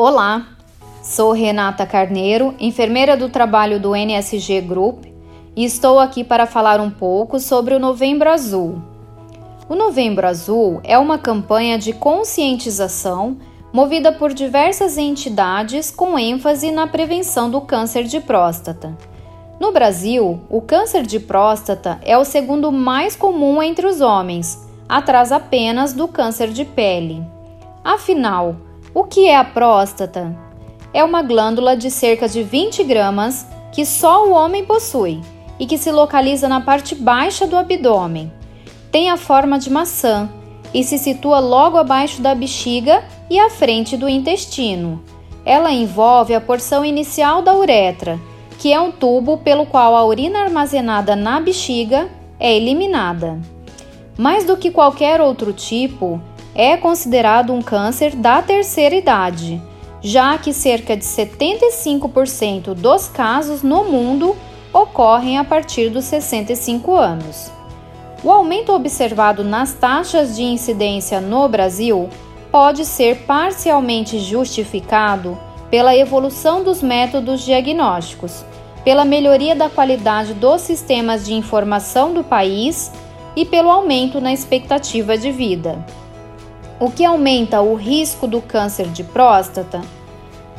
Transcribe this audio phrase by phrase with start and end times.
[0.00, 0.46] Olá,
[1.02, 5.06] sou Renata Carneiro, enfermeira do trabalho do NSG Group
[5.56, 8.80] e estou aqui para falar um pouco sobre o Novembro Azul.
[9.68, 13.38] O Novembro Azul é uma campanha de conscientização
[13.72, 18.96] movida por diversas entidades com ênfase na prevenção do câncer de próstata.
[19.58, 25.32] No Brasil, o câncer de próstata é o segundo mais comum entre os homens, atrás
[25.32, 27.20] apenas do câncer de pele.
[27.82, 28.54] Afinal,
[28.94, 30.34] o que é a próstata?
[30.94, 35.20] É uma glândula de cerca de 20 gramas que só o homem possui
[35.58, 38.32] e que se localiza na parte baixa do abdômen.
[38.90, 40.28] Tem a forma de maçã
[40.72, 45.02] e se situa logo abaixo da bexiga e à frente do intestino.
[45.44, 48.18] Ela envolve a porção inicial da uretra,
[48.58, 52.08] que é um tubo pelo qual a urina armazenada na bexiga
[52.40, 53.38] é eliminada.
[54.16, 56.20] Mais do que qualquer outro tipo,
[56.58, 59.62] é considerado um câncer da terceira idade,
[60.02, 64.36] já que cerca de 75% dos casos no mundo
[64.72, 67.52] ocorrem a partir dos 65 anos.
[68.24, 72.08] O aumento observado nas taxas de incidência no Brasil
[72.50, 75.38] pode ser parcialmente justificado
[75.70, 78.44] pela evolução dos métodos diagnósticos,
[78.82, 82.90] pela melhoria da qualidade dos sistemas de informação do país
[83.36, 85.84] e pelo aumento na expectativa de vida
[86.80, 89.80] o que aumenta o risco do câncer de próstata?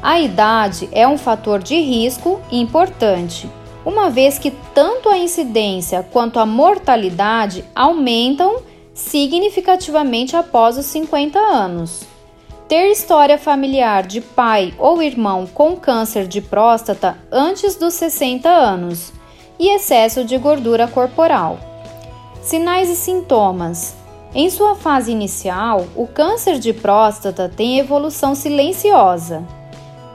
[0.01, 3.49] A idade é um fator de risco importante,
[3.85, 8.61] uma vez que tanto a incidência quanto a mortalidade aumentam
[8.93, 12.03] significativamente após os 50 anos.
[12.67, 19.11] Ter história familiar de pai ou irmão com câncer de próstata antes dos 60 anos
[19.57, 21.59] e excesso de gordura corporal.
[22.41, 23.95] Sinais e sintomas:
[24.33, 29.43] em sua fase inicial, o câncer de próstata tem evolução silenciosa.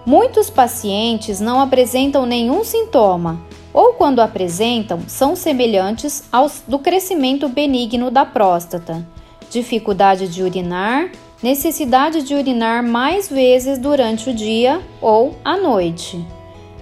[0.07, 3.41] Muitos pacientes não apresentam nenhum sintoma,
[3.73, 9.05] ou quando apresentam, são semelhantes aos do crescimento benigno da próstata,
[9.51, 11.11] dificuldade de urinar,
[11.42, 16.25] necessidade de urinar mais vezes durante o dia ou à noite.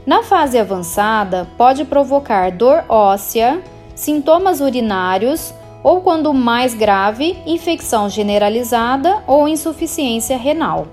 [0.05, 3.63] Na fase avançada, pode provocar dor óssea,
[3.95, 10.87] sintomas urinários ou quando mais grave, infecção generalizada ou insuficiência renal.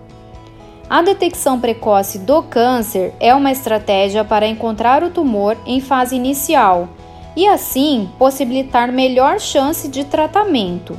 [0.89, 6.89] A detecção precoce do câncer é uma estratégia para encontrar o tumor em fase inicial
[7.35, 10.97] e, assim, possibilitar melhor chance de tratamento.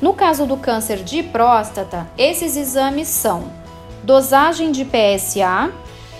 [0.00, 3.44] No caso do câncer de próstata, esses exames são
[4.02, 5.70] dosagem de PSA,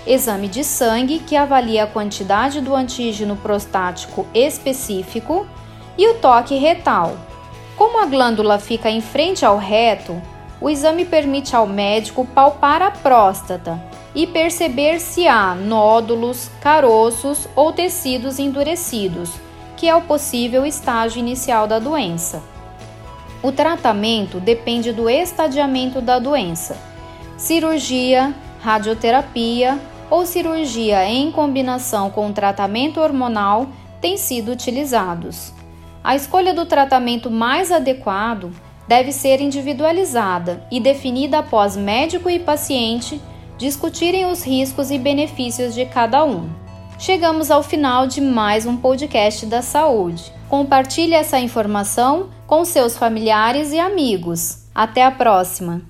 [0.06, 5.46] exame de sangue que avalia a quantidade do antígeno prostático específico
[6.00, 7.14] e o toque retal.
[7.76, 10.18] Como a glândula fica em frente ao reto,
[10.58, 13.78] o exame permite ao médico palpar a próstata
[14.14, 19.30] e perceber se há nódulos, caroços ou tecidos endurecidos,
[19.76, 22.42] que é o possível estágio inicial da doença.
[23.42, 26.78] O tratamento depende do estadiamento da doença.
[27.36, 29.78] Cirurgia, radioterapia
[30.08, 33.66] ou cirurgia em combinação com tratamento hormonal
[34.00, 35.59] têm sido utilizados.
[36.02, 38.50] A escolha do tratamento mais adequado
[38.88, 43.20] deve ser individualizada e definida após médico e paciente
[43.58, 46.48] discutirem os riscos e benefícios de cada um.
[46.98, 50.32] Chegamos ao final de mais um podcast da saúde.
[50.48, 54.64] Compartilhe essa informação com seus familiares e amigos.
[54.74, 55.89] Até a próxima!